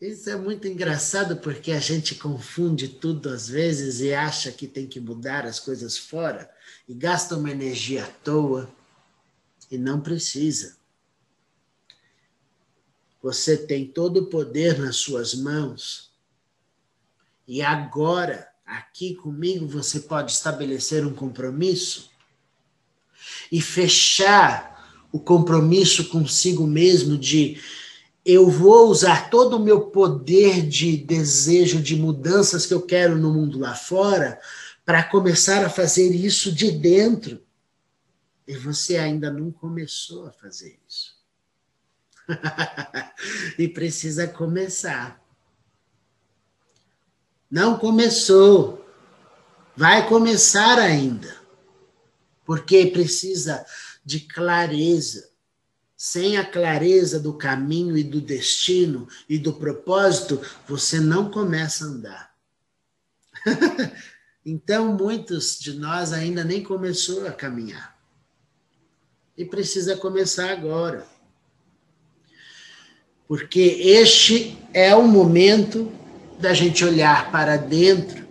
Isso 0.00 0.30
é 0.30 0.36
muito 0.36 0.68
engraçado 0.68 1.38
porque 1.38 1.72
a 1.72 1.80
gente 1.80 2.14
confunde 2.14 2.86
tudo 2.86 3.28
às 3.30 3.48
vezes 3.48 3.98
e 3.98 4.14
acha 4.14 4.52
que 4.52 4.68
tem 4.68 4.86
que 4.86 5.00
mudar 5.00 5.44
as 5.44 5.58
coisas 5.58 5.98
fora 5.98 6.48
e 6.88 6.94
gasta 6.94 7.36
uma 7.36 7.50
energia 7.50 8.04
à 8.04 8.06
toa 8.06 8.70
e 9.68 9.76
não 9.76 10.00
precisa. 10.00 10.76
Você 13.20 13.56
tem 13.56 13.88
todo 13.88 14.18
o 14.18 14.26
poder 14.26 14.78
nas 14.78 14.96
suas 14.96 15.34
mãos 15.34 16.12
e 17.48 17.60
agora, 17.60 18.48
aqui 18.64 19.16
comigo, 19.16 19.66
você 19.66 19.98
pode 19.98 20.30
estabelecer 20.30 21.04
um 21.04 21.12
compromisso 21.12 22.08
e 23.50 23.60
fechar 23.60 25.08
o 25.10 25.18
compromisso 25.18 26.08
consigo 26.08 26.68
mesmo 26.68 27.18
de 27.18 27.60
eu 28.30 28.50
vou 28.50 28.90
usar 28.90 29.30
todo 29.30 29.56
o 29.56 29.58
meu 29.58 29.86
poder 29.86 30.60
de 30.60 30.98
desejo 30.98 31.80
de 31.80 31.96
mudanças 31.96 32.66
que 32.66 32.74
eu 32.74 32.82
quero 32.82 33.16
no 33.16 33.32
mundo 33.32 33.58
lá 33.58 33.74
fora 33.74 34.38
para 34.84 35.02
começar 35.02 35.64
a 35.64 35.70
fazer 35.70 36.14
isso 36.14 36.52
de 36.52 36.70
dentro. 36.70 37.42
E 38.46 38.54
você 38.54 38.98
ainda 38.98 39.30
não 39.30 39.50
começou 39.50 40.26
a 40.26 40.30
fazer 40.30 40.78
isso. 40.86 41.16
e 43.58 43.66
precisa 43.66 44.28
começar. 44.28 45.24
Não 47.50 47.78
começou. 47.78 48.86
Vai 49.74 50.06
começar 50.06 50.78
ainda. 50.78 51.34
Porque 52.44 52.88
precisa 52.88 53.64
de 54.04 54.20
clareza, 54.20 55.30
sem 55.98 56.36
a 56.36 56.44
clareza 56.44 57.18
do 57.18 57.32
caminho 57.32 57.98
e 57.98 58.04
do 58.04 58.20
destino 58.20 59.08
e 59.28 59.36
do 59.36 59.52
propósito, 59.52 60.40
você 60.64 61.00
não 61.00 61.28
começa 61.28 61.84
a 61.84 61.88
andar. 61.88 62.34
então, 64.46 64.96
muitos 64.96 65.58
de 65.58 65.72
nós 65.72 66.12
ainda 66.12 66.44
nem 66.44 66.62
começou 66.62 67.26
a 67.26 67.32
caminhar. 67.32 67.98
E 69.36 69.44
precisa 69.44 69.96
começar 69.96 70.52
agora. 70.52 71.04
Porque 73.26 73.60
este 73.60 74.56
é 74.72 74.94
o 74.94 75.02
momento 75.02 75.92
da 76.38 76.54
gente 76.54 76.84
olhar 76.84 77.32
para 77.32 77.56
dentro 77.56 78.24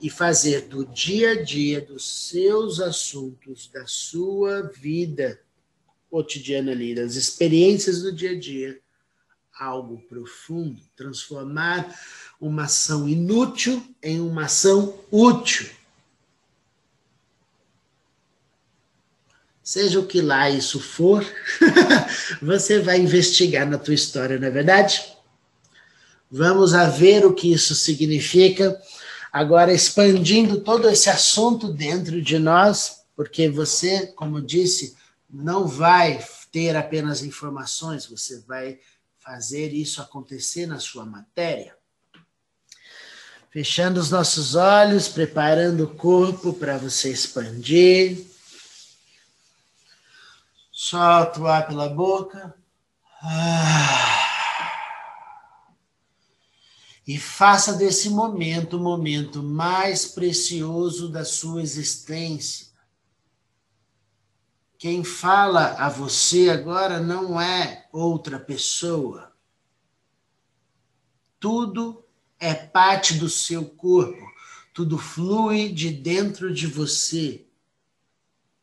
e 0.00 0.08
fazer 0.08 0.62
do 0.62 0.86
dia 0.86 1.32
a 1.32 1.42
dia 1.42 1.78
dos 1.78 2.30
seus 2.30 2.80
assuntos, 2.80 3.70
da 3.70 3.86
sua 3.86 4.62
vida 4.62 5.38
cotidiana 6.10 6.72
ali, 6.72 6.94
das 6.94 7.14
experiências 7.14 8.02
do 8.02 8.12
dia 8.12 8.30
a 8.30 8.38
dia, 8.38 8.78
algo 9.58 10.02
profundo, 10.08 10.80
transformar 10.94 11.94
uma 12.40 12.64
ação 12.64 13.08
inútil 13.08 13.82
em 14.02 14.20
uma 14.20 14.44
ação 14.44 14.98
útil. 15.10 15.68
Seja 19.62 19.98
o 19.98 20.06
que 20.06 20.20
lá 20.20 20.48
isso 20.48 20.78
for, 20.78 21.26
você 22.40 22.78
vai 22.78 23.00
investigar 23.00 23.68
na 23.68 23.78
tua 23.78 23.94
história, 23.94 24.38
não 24.38 24.46
é 24.46 24.50
verdade? 24.50 25.16
Vamos 26.30 26.74
a 26.74 26.88
ver 26.88 27.24
o 27.24 27.34
que 27.34 27.52
isso 27.52 27.74
significa. 27.74 28.80
Agora, 29.32 29.72
expandindo 29.72 30.60
todo 30.60 30.88
esse 30.88 31.10
assunto 31.10 31.72
dentro 31.72 32.22
de 32.22 32.38
nós, 32.38 33.02
porque 33.16 33.48
você, 33.48 34.08
como 34.08 34.40
disse, 34.40 34.94
não 35.28 35.66
vai 35.66 36.24
ter 36.52 36.76
apenas 36.76 37.22
informações, 37.22 38.06
você 38.06 38.40
vai 38.40 38.78
fazer 39.18 39.72
isso 39.72 40.00
acontecer 40.00 40.66
na 40.66 40.78
sua 40.78 41.04
matéria. 41.04 41.76
Fechando 43.50 43.98
os 43.98 44.10
nossos 44.10 44.54
olhos, 44.54 45.08
preparando 45.08 45.84
o 45.84 45.94
corpo 45.94 46.52
para 46.52 46.78
você 46.78 47.10
expandir. 47.10 48.26
Solta 50.70 51.40
o 51.40 51.46
ar 51.46 51.66
pela 51.66 51.88
boca. 51.88 52.54
E 57.06 57.18
faça 57.18 57.72
desse 57.72 58.10
momento 58.10 58.76
o 58.76 58.82
momento 58.82 59.42
mais 59.42 60.06
precioso 60.06 61.08
da 61.08 61.24
sua 61.24 61.62
existência. 61.62 62.66
Quem 64.78 65.02
fala 65.02 65.74
a 65.78 65.88
você 65.88 66.50
agora 66.50 67.00
não 67.00 67.40
é 67.40 67.86
outra 67.90 68.38
pessoa. 68.38 69.32
Tudo 71.40 72.04
é 72.38 72.52
parte 72.52 73.14
do 73.14 73.28
seu 73.28 73.64
corpo, 73.64 74.22
tudo 74.74 74.98
flui 74.98 75.70
de 75.70 75.90
dentro 75.90 76.52
de 76.52 76.66
você. 76.66 77.46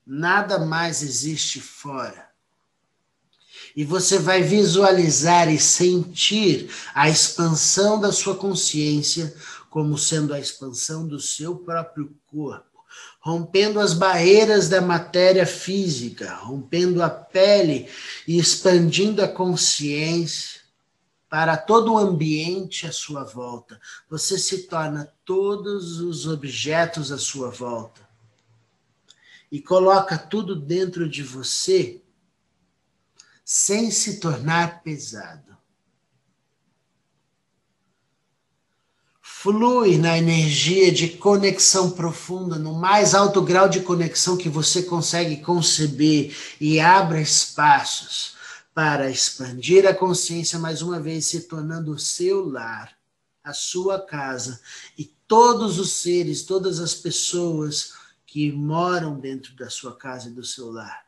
Nada 0.05 0.59
mais 0.59 1.01
existe 1.01 1.59
fora. 1.59 2.29
E 3.75 3.83
você 3.83 4.19
vai 4.19 4.43
visualizar 4.43 5.51
e 5.51 5.59
sentir 5.59 6.69
a 6.93 7.09
expansão 7.09 7.99
da 7.99 8.11
sua 8.11 8.35
consciência 8.35 9.35
como 9.67 9.97
sendo 9.97 10.31
a 10.31 10.39
expansão 10.39 11.07
do 11.07 11.19
seu 11.19 11.55
próprio 11.55 12.15
corpo 12.27 12.72
rompendo 13.23 13.79
as 13.79 13.93
barreiras 13.93 14.67
da 14.67 14.81
matéria 14.81 15.45
física, 15.45 16.35
rompendo 16.35 17.01
a 17.01 17.09
pele 17.09 17.89
e 18.27 18.37
expandindo 18.37 19.23
a 19.23 19.29
consciência 19.29 20.59
para 21.29 21.55
todo 21.55 21.93
o 21.93 21.97
ambiente 21.97 22.85
à 22.85 22.91
sua 22.91 23.23
volta. 23.23 23.79
Você 24.09 24.37
se 24.37 24.63
torna 24.63 25.09
todos 25.23 26.01
os 26.01 26.27
objetos 26.27 27.13
à 27.13 27.17
sua 27.17 27.49
volta 27.49 28.01
e 29.49 29.61
coloca 29.61 30.17
tudo 30.17 30.53
dentro 30.53 31.07
de 31.07 31.23
você 31.23 32.01
sem 33.45 33.89
se 33.89 34.19
tornar 34.19 34.83
pesado. 34.83 35.52
Flui 39.43 39.97
na 39.97 40.17
energia 40.17 40.89
de 40.89 41.09
conexão 41.09 41.91
profunda, 41.91 42.57
no 42.57 42.75
mais 42.75 43.13
alto 43.13 43.41
grau 43.41 43.67
de 43.67 43.81
conexão 43.81 44.37
que 44.37 44.47
você 44.47 44.83
consegue 44.83 45.41
conceber 45.41 46.33
e 46.61 46.79
abra 46.79 47.19
espaços 47.19 48.37
para 48.73 49.11
expandir 49.11 49.85
a 49.85 49.93
consciência 49.93 50.57
mais 50.57 50.81
uma 50.81 50.97
vez, 50.97 51.25
se 51.25 51.41
tornando 51.41 51.91
o 51.91 51.99
seu 51.99 52.47
lar, 52.47 52.95
a 53.43 53.51
sua 53.51 53.99
casa 53.99 54.61
e 54.97 55.03
todos 55.27 55.77
os 55.77 55.91
seres, 55.91 56.43
todas 56.43 56.79
as 56.79 56.93
pessoas 56.93 57.95
que 58.25 58.49
moram 58.49 59.19
dentro 59.19 59.53
da 59.57 59.69
sua 59.69 59.93
casa 59.93 60.29
e 60.29 60.31
do 60.31 60.45
seu 60.45 60.71
lar. 60.71 61.03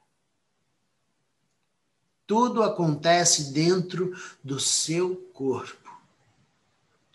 Tudo 2.27 2.61
acontece 2.61 3.53
dentro 3.53 4.13
do 4.43 4.59
seu 4.59 5.15
corpo 5.33 5.84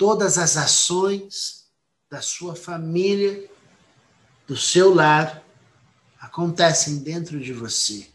todas 0.01 0.39
as 0.39 0.57
ações 0.57 1.67
da 2.09 2.23
sua 2.23 2.57
família, 2.57 3.51
do 4.47 4.57
seu 4.57 4.95
lar, 4.95 5.45
acontecem 6.19 7.01
dentro 7.01 7.39
de 7.39 7.53
você. 7.53 8.09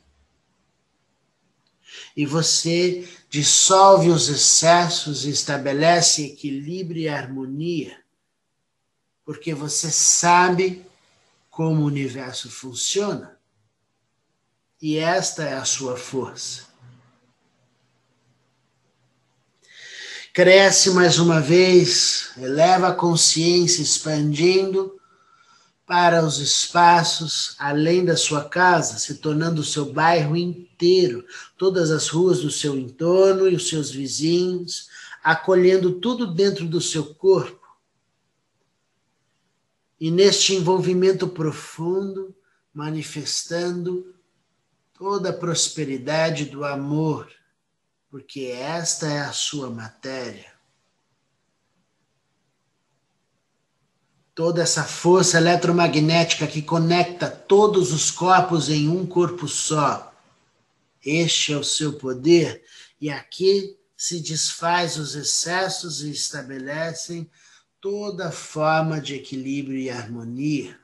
E 2.18 2.26
você 2.26 3.08
dissolve 3.30 4.10
os 4.10 4.30
excessos 4.30 5.26
e 5.26 5.30
estabelece 5.30 6.26
equilíbrio 6.26 7.04
e 7.04 7.08
harmonia, 7.08 8.04
porque 9.24 9.54
você 9.54 9.92
sabe 9.92 10.84
como 11.52 11.84
o 11.84 11.86
universo 11.86 12.50
funciona. 12.50 13.40
E 14.82 14.98
esta 14.98 15.44
é 15.44 15.54
a 15.54 15.66
sua 15.66 15.96
força. 15.96 16.65
Cresce 20.36 20.92
mais 20.92 21.18
uma 21.18 21.40
vez, 21.40 22.34
eleva 22.36 22.90
a 22.90 22.94
consciência, 22.94 23.82
expandindo 23.82 25.00
para 25.88 26.26
os 26.26 26.40
espaços 26.40 27.56
além 27.58 28.04
da 28.04 28.18
sua 28.18 28.44
casa, 28.44 29.00
se 29.00 29.16
tornando 29.16 29.62
o 29.62 29.64
seu 29.64 29.94
bairro 29.94 30.36
inteiro, 30.36 31.24
todas 31.58 31.90
as 31.90 32.10
ruas 32.10 32.42
do 32.42 32.52
seu 32.52 32.78
entorno 32.78 33.48
e 33.48 33.56
os 33.56 33.70
seus 33.70 33.90
vizinhos, 33.90 34.90
acolhendo 35.24 36.02
tudo 36.02 36.28
dentro 36.28 36.66
do 36.66 36.82
seu 36.82 37.16
corpo. 37.16 37.66
E 39.98 40.12
neste 40.12 40.54
envolvimento 40.54 41.30
profundo, 41.30 42.36
manifestando 42.74 44.14
toda 44.94 45.30
a 45.30 45.34
prosperidade 45.34 46.44
do 46.44 46.66
amor 46.66 47.26
porque 48.16 48.44
esta 48.44 49.08
é 49.08 49.20
a 49.20 49.34
sua 49.34 49.70
matéria. 49.70 50.54
Toda 54.34 54.64
essa 54.64 54.86
força 54.86 55.36
eletromagnética 55.36 56.48
que 56.48 56.62
conecta 56.62 57.30
todos 57.30 57.92
os 57.92 58.10
corpos 58.12 58.70
em 58.70 58.88
um 58.88 59.06
corpo 59.06 59.50
só. 59.50 60.16
Este 61.06 61.52
é 61.52 61.58
o 61.58 61.64
seu 61.64 61.98
poder, 61.98 62.64
e 63.02 63.10
aqui 63.10 63.78
se 63.98 64.22
desfaz 64.22 64.96
os 64.96 65.14
excessos 65.14 66.02
e 66.02 66.12
estabelecem 66.12 67.30
toda 67.82 68.32
forma 68.32 69.02
de 69.02 69.16
equilíbrio 69.16 69.78
e 69.78 69.90
harmonia. 69.90 70.80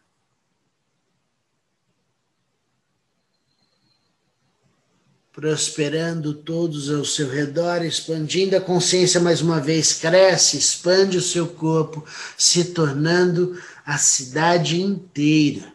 Prosperando 5.31 6.33
todos 6.33 6.89
ao 6.89 7.05
seu 7.05 7.29
redor, 7.29 7.85
expandindo 7.85 8.55
a 8.55 8.61
consciência 8.61 9.19
mais 9.19 9.41
uma 9.41 9.61
vez, 9.61 9.93
cresce, 9.93 10.57
expande 10.57 11.17
o 11.17 11.21
seu 11.21 11.47
corpo, 11.47 12.05
se 12.37 12.65
tornando 12.65 13.59
a 13.85 13.97
cidade 13.97 14.81
inteira. 14.81 15.73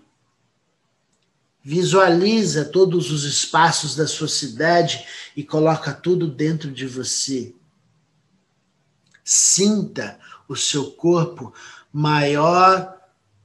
Visualiza 1.62 2.64
todos 2.66 3.10
os 3.10 3.24
espaços 3.24 3.96
da 3.96 4.06
sua 4.06 4.28
cidade 4.28 5.04
e 5.34 5.42
coloca 5.42 5.92
tudo 5.92 6.28
dentro 6.28 6.70
de 6.70 6.86
você. 6.86 7.54
Sinta 9.24 10.20
o 10.46 10.54
seu 10.54 10.92
corpo 10.92 11.52
maior 11.92 12.94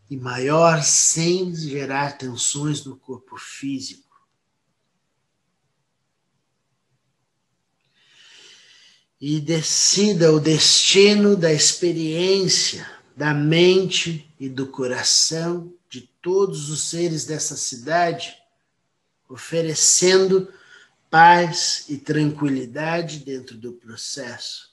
e 0.10 0.17
maior 0.17 0.84
sem 0.84 1.56
gerar 1.56 2.17
tensões 2.17 2.84
no 2.84 2.97
corpo 2.97 3.38
físico. 3.38 4.11
E 9.22 9.40
decida 9.40 10.34
o 10.34 10.40
destino 10.40 11.36
da 11.36 11.54
experiência, 11.54 12.90
da 13.16 13.36
mente 13.36 14.28
e 14.40 14.50
do 14.50 14.66
coração 14.66 15.72
de 15.88 16.02
todos 16.20 16.72
os 16.72 16.90
seres 16.90 17.24
dessa 17.24 17.56
cidade, 17.56 18.36
oferecendo 19.30 20.52
paz 21.08 21.86
e 21.88 21.98
tranquilidade 21.98 23.20
dentro 23.20 23.56
do 23.56 23.74
processo. 23.74 24.72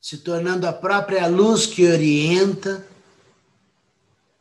Se 0.00 0.18
tornando 0.18 0.66
a 0.66 0.72
própria 0.72 1.28
luz 1.28 1.66
que 1.66 1.86
orienta 1.86 2.84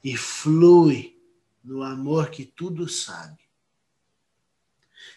e 0.04 0.18
flui 0.18 1.16
no 1.64 1.84
amor 1.84 2.32
que 2.32 2.44
tudo 2.44 2.88
sabe. 2.88 3.47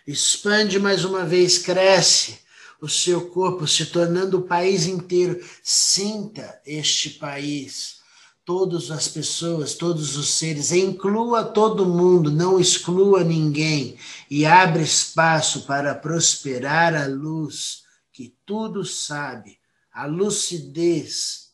Expande 0.07 0.79
mais 0.79 1.05
uma 1.05 1.25
vez, 1.25 1.59
cresce 1.59 2.41
o 2.81 2.89
seu 2.89 3.29
corpo, 3.29 3.67
se 3.67 3.87
tornando 3.87 4.39
o 4.39 4.43
país 4.43 4.87
inteiro. 4.87 5.45
Sinta 5.63 6.61
este 6.65 7.11
país, 7.11 8.01
todas 8.45 8.91
as 8.91 9.07
pessoas, 9.07 9.75
todos 9.75 10.17
os 10.17 10.31
seres, 10.31 10.73
inclua 10.73 11.45
todo 11.45 11.85
mundo, 11.85 12.31
não 12.31 12.59
exclua 12.59 13.23
ninguém 13.23 13.99
e 14.31 14.47
abre 14.47 14.83
espaço 14.83 15.67
para 15.67 15.95
prosperar 15.95 16.95
a 16.95 17.07
luz 17.07 17.85
que 18.11 18.35
tudo 18.47 18.85
sabe, 18.85 19.59
a 19.93 20.07
lucidez 20.07 21.51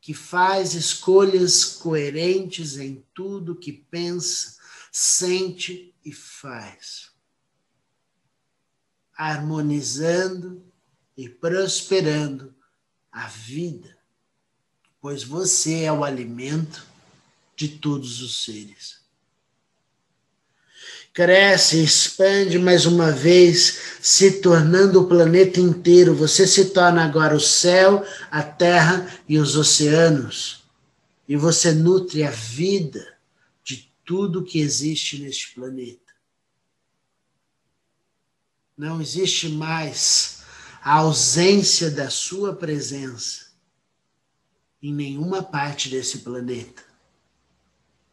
que 0.00 0.14
faz 0.14 0.72
escolhas 0.72 1.64
coerentes 1.64 2.78
em 2.78 3.04
tudo 3.12 3.54
que 3.54 3.72
pensa, 3.72 4.56
sente 4.90 5.94
e 6.02 6.10
faz 6.10 7.07
harmonizando 9.18 10.62
e 11.16 11.28
prosperando 11.28 12.54
a 13.10 13.26
vida, 13.26 13.98
pois 15.00 15.24
você 15.24 15.82
é 15.82 15.92
o 15.92 16.04
alimento 16.04 16.86
de 17.56 17.66
todos 17.66 18.22
os 18.22 18.44
seres. 18.44 18.98
Cresce, 21.12 21.82
expande 21.82 22.60
mais 22.60 22.86
uma 22.86 23.10
vez, 23.10 23.96
se 24.00 24.40
tornando 24.40 25.00
o 25.00 25.08
planeta 25.08 25.58
inteiro. 25.58 26.14
Você 26.14 26.46
se 26.46 26.66
torna 26.66 27.04
agora 27.04 27.34
o 27.34 27.40
céu, 27.40 28.06
a 28.30 28.40
terra 28.40 29.12
e 29.28 29.36
os 29.36 29.56
oceanos. 29.56 30.62
E 31.28 31.34
você 31.36 31.72
nutre 31.72 32.22
a 32.22 32.30
vida 32.30 33.04
de 33.64 33.90
tudo 34.04 34.44
que 34.44 34.60
existe 34.60 35.18
neste 35.18 35.52
planeta. 35.56 36.07
Não 38.78 39.00
existe 39.00 39.48
mais 39.48 40.44
a 40.80 40.98
ausência 40.98 41.90
da 41.90 42.08
sua 42.08 42.54
presença 42.54 43.46
em 44.80 44.94
nenhuma 44.94 45.42
parte 45.42 45.88
desse 45.88 46.18
planeta. 46.18 46.84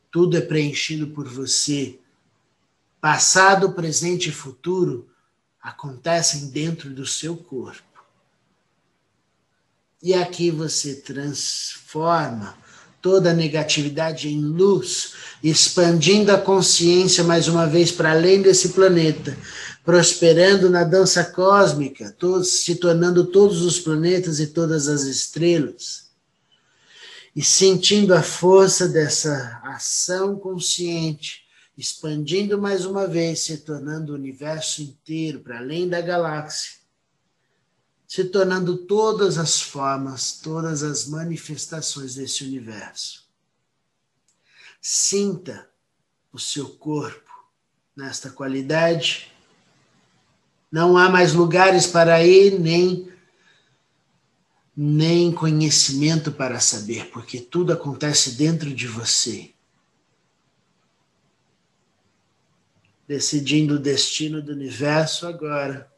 Tudo 0.10 0.36
é 0.36 0.42
preenchido 0.42 1.06
por 1.08 1.30
você. 1.30 2.00
Passado, 3.00 3.74
presente 3.74 4.30
e 4.30 4.32
futuro 4.32 5.08
acontecem 5.62 6.50
dentro 6.50 6.90
do 6.90 7.06
seu 7.06 7.38
corpo. 7.38 8.04
E 10.02 10.16
aqui 10.16 10.50
você 10.50 10.96
transforma 10.96 12.58
toda 13.06 13.30
a 13.30 13.34
negatividade 13.36 14.28
em 14.28 14.42
luz, 14.42 15.14
expandindo 15.44 16.32
a 16.32 16.42
consciência 16.42 17.24
mais 17.24 17.48
uma 17.48 17.68
vez 17.68 17.92
para 17.92 18.10
além 18.10 18.42
desse 18.42 18.70
planeta, 18.70 19.38
prosperando 19.86 20.68
na 20.68 20.84
dança 20.84 21.24
cósmica, 21.24 22.12
todos, 22.12 22.64
se 22.64 22.76
tornando 22.76 23.28
todos 23.28 23.62
os 23.62 23.80
planetas 23.80 24.40
e 24.40 24.48
todas 24.48 24.88
as 24.88 25.04
estrelas, 25.04 26.10
e 27.36 27.44
sentindo 27.44 28.14
a 28.16 28.24
força 28.24 28.88
dessa 28.88 29.62
ação 29.64 30.40
consciente, 30.40 31.46
expandindo 31.78 32.60
mais 32.60 32.84
uma 32.84 33.06
vez, 33.06 33.42
se 33.42 33.58
tornando 33.60 34.14
o 34.14 34.16
universo 34.16 34.82
inteiro, 34.82 35.42
para 35.42 35.60
além 35.60 35.88
da 35.88 36.02
galáxia, 36.02 36.80
se 38.08 38.24
tornando 38.24 38.78
todas 38.78 39.38
as 39.38 39.62
formas, 39.62 40.40
todas 40.42 40.82
as 40.82 41.06
manifestações 41.06 42.16
desse 42.16 42.44
universo. 42.44 43.24
Sinta 44.82 45.70
o 46.34 46.40
seu 46.40 46.70
corpo 46.70 47.32
nesta 47.96 48.30
qualidade 48.32 49.35
não 50.76 50.98
há 50.98 51.08
mais 51.10 51.32
lugares 51.32 51.88
para 51.88 52.22
ir, 52.22 52.60
nem, 52.60 53.10
nem 54.76 55.32
conhecimento 55.32 56.34
para 56.34 56.60
saber, 56.60 57.10
porque 57.12 57.40
tudo 57.40 57.72
acontece 57.72 58.32
dentro 58.32 58.76
de 58.76 58.86
você. 58.86 59.54
Decidindo 63.08 63.76
o 63.76 63.80
destino 63.80 64.42
do 64.42 64.52
universo 64.52 65.26
agora, 65.26 65.90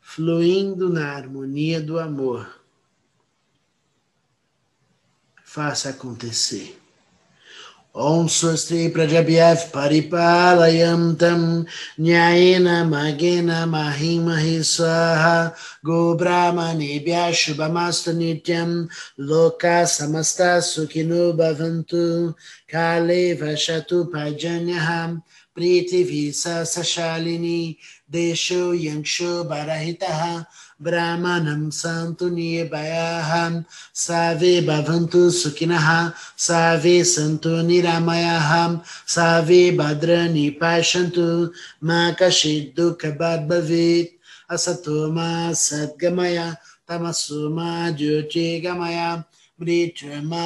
fluindo 0.00 0.88
na 0.88 1.12
harmonia 1.12 1.82
do 1.82 1.98
amor. 1.98 2.62
Faça 5.44 5.90
acontecer. 5.90 6.80
ॐ 7.98 8.26
स्वस्त्रीप्रजभ्यः 8.30 9.62
परिपालयं 9.74 11.02
तं 11.20 11.40
न्यायेन 12.00 12.68
मगेन 12.90 13.50
महिमहि 13.70 14.62
स्वाहा 14.64 15.34
गोब्राह्मणेभ्यः 15.86 17.30
शुभमास्तु 17.40 18.12
नित्यं 18.18 18.70
लोकाः 19.30 19.84
समस्ता 19.96 20.58
सुखिनो 20.70 21.32
भवन्तु 21.40 22.04
काले 22.72 23.22
वसतु 23.42 24.02
पर्जन्यः 24.14 24.88
पृथिवी 25.56 26.30
स 26.32 26.46
सशालिनी 26.74 27.60
देशो 28.12 28.72
यंशो 28.74 29.32
बरहितः 29.44 30.22
ब्राह्मणं 30.82 31.70
सन्तु 31.70 32.28
निर्भयाहं 32.28 33.62
सर्वे 33.94 34.60
भवन्तु 34.60 35.30
सुखिनः 35.30 36.10
सर्वे 36.38 37.04
सन्तु 37.04 37.48
निरामयाः 37.48 38.78
सर्वे 39.08 39.70
वे 39.70 40.50
पश्यन्तु 40.62 41.52
मा 41.84 42.10
कश्चित् 42.10 42.22
कषिद्दुःख 42.22 43.06
भवेत्। 43.48 44.18
असतोमा 44.52 45.52
सद्गमय 45.52 46.54
तमसो 46.88 47.54
मा 47.54 47.90
ज्योतिगमया 47.90 49.24
मृच 49.62 50.04
मा 50.04 50.44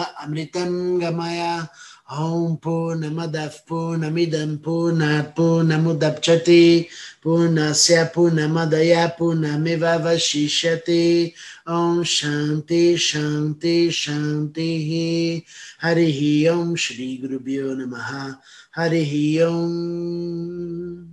गमय। 1.03 1.67
Om 2.13 2.61
Purnamadav 2.61 3.65
Purnamidam 3.65 4.61
Purnat 4.61 5.33
Purnamudapchati 5.35 6.85
Purnasya 7.25 8.13
Purnamadaya 8.13 9.17
Purnamivavashishyati 9.17 11.33
Om 11.67 12.05
Shanti 12.05 12.97
Shanti 12.97 13.89
Shanti 13.89 15.43
Harihi 15.83 16.49
Om 16.53 16.77
Shri 16.77 17.19
Gurubhyo 17.19 17.75
Namaha. 17.81 18.39
Harihi 18.77 19.41
Om. 19.49 21.09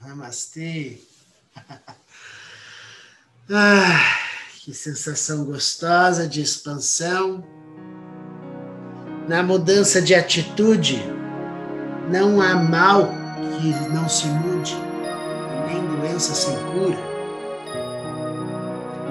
Namastê 0.00 0.98
ah. 3.50 4.27
Que 4.68 4.74
sensação 4.74 5.46
gostosa 5.46 6.28
de 6.28 6.42
expansão. 6.42 7.42
Na 9.26 9.42
mudança 9.42 10.02
de 10.02 10.14
atitude, 10.14 11.02
não 12.10 12.42
há 12.42 12.54
mal 12.54 13.08
que 13.56 13.88
não 13.88 14.06
se 14.10 14.26
mude, 14.26 14.76
nem 15.66 15.96
doença 15.96 16.34
sem 16.34 16.54
cura. 16.66 16.98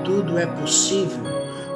Tudo 0.06 0.38
é 0.38 0.46
possível 0.46 1.24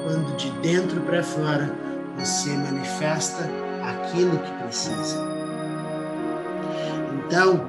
quando 0.03 0.37
de 0.37 0.51
dentro 0.61 1.01
para 1.01 1.23
fora 1.23 1.75
você 2.19 2.51
manifesta 2.51 3.49
aquilo 3.83 4.37
que 4.37 4.63
precisa. 4.63 5.17
Então, 7.25 7.59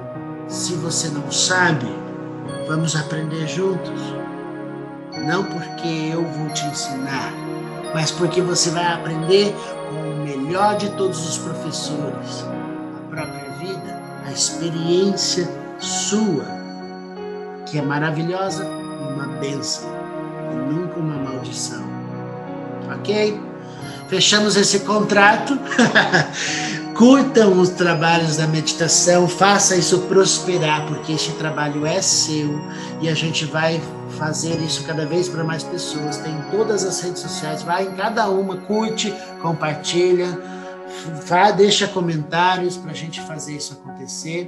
se 0.47 0.75
você 0.75 1.07
não 1.07 1.31
sabe, 1.31 1.87
vamos 2.67 2.95
aprender 2.95 3.47
juntos 3.47 4.22
não 5.23 5.43
porque 5.43 6.11
eu 6.11 6.23
vou 6.23 6.49
te 6.49 6.65
ensinar, 6.65 7.33
mas 7.93 8.11
porque 8.11 8.41
você 8.41 8.69
vai 8.71 8.85
aprender 8.85 9.55
com 9.89 9.95
o 9.95 10.23
melhor 10.23 10.77
de 10.77 10.89
todos 10.91 11.27
os 11.27 11.37
professores, 11.37 12.45
a 12.97 13.15
própria 13.15 13.49
vida, 13.59 14.01
a 14.25 14.31
experiência 14.31 15.49
sua, 15.79 16.45
que 17.65 17.77
é 17.77 17.81
maravilhosa 17.81 18.65
e 18.65 19.13
uma 19.13 19.27
bênção, 19.39 19.89
e 20.51 20.55
nunca 20.73 20.99
uma 20.99 21.15
maldição. 21.15 21.83
Ok? 22.95 23.39
Fechamos 24.07 24.55
esse 24.55 24.81
contrato. 24.81 25.57
curtam 26.93 27.59
os 27.59 27.69
trabalhos 27.69 28.37
da 28.37 28.47
meditação, 28.47 29.27
faça 29.27 29.75
isso 29.75 29.99
prosperar, 30.01 30.85
porque 30.85 31.13
este 31.13 31.31
trabalho 31.33 31.85
é 31.85 32.01
seu 32.01 32.61
e 33.01 33.09
a 33.09 33.13
gente 33.15 33.45
vai 33.45 33.81
fazer 34.23 34.61
isso 34.61 34.85
cada 34.85 35.05
vez 35.05 35.27
para 35.27 35.43
mais 35.43 35.63
pessoas. 35.63 36.17
Tem 36.17 36.33
todas 36.49 36.85
as 36.85 37.01
redes 37.01 37.21
sociais, 37.21 37.61
vai 37.61 37.83
em 37.85 37.91
cada 37.91 38.29
uma, 38.29 38.55
curte, 38.55 39.13
compartilha, 39.41 40.39
deixa 41.57 41.87
comentários 41.89 42.77
para 42.77 42.91
a 42.91 42.95
gente 42.95 43.19
fazer 43.21 43.57
isso 43.57 43.73
acontecer. 43.73 44.47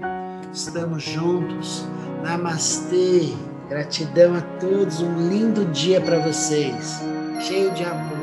Estamos 0.54 1.04
juntos. 1.04 1.86
Namastê. 2.24 3.34
Gratidão 3.68 4.36
a 4.36 4.42
todos. 4.60 5.02
Um 5.02 5.28
lindo 5.28 5.66
dia 5.66 6.00
para 6.00 6.20
vocês. 6.20 7.02
Cheio 7.42 7.72
de 7.72 7.84
amor. 7.84 8.14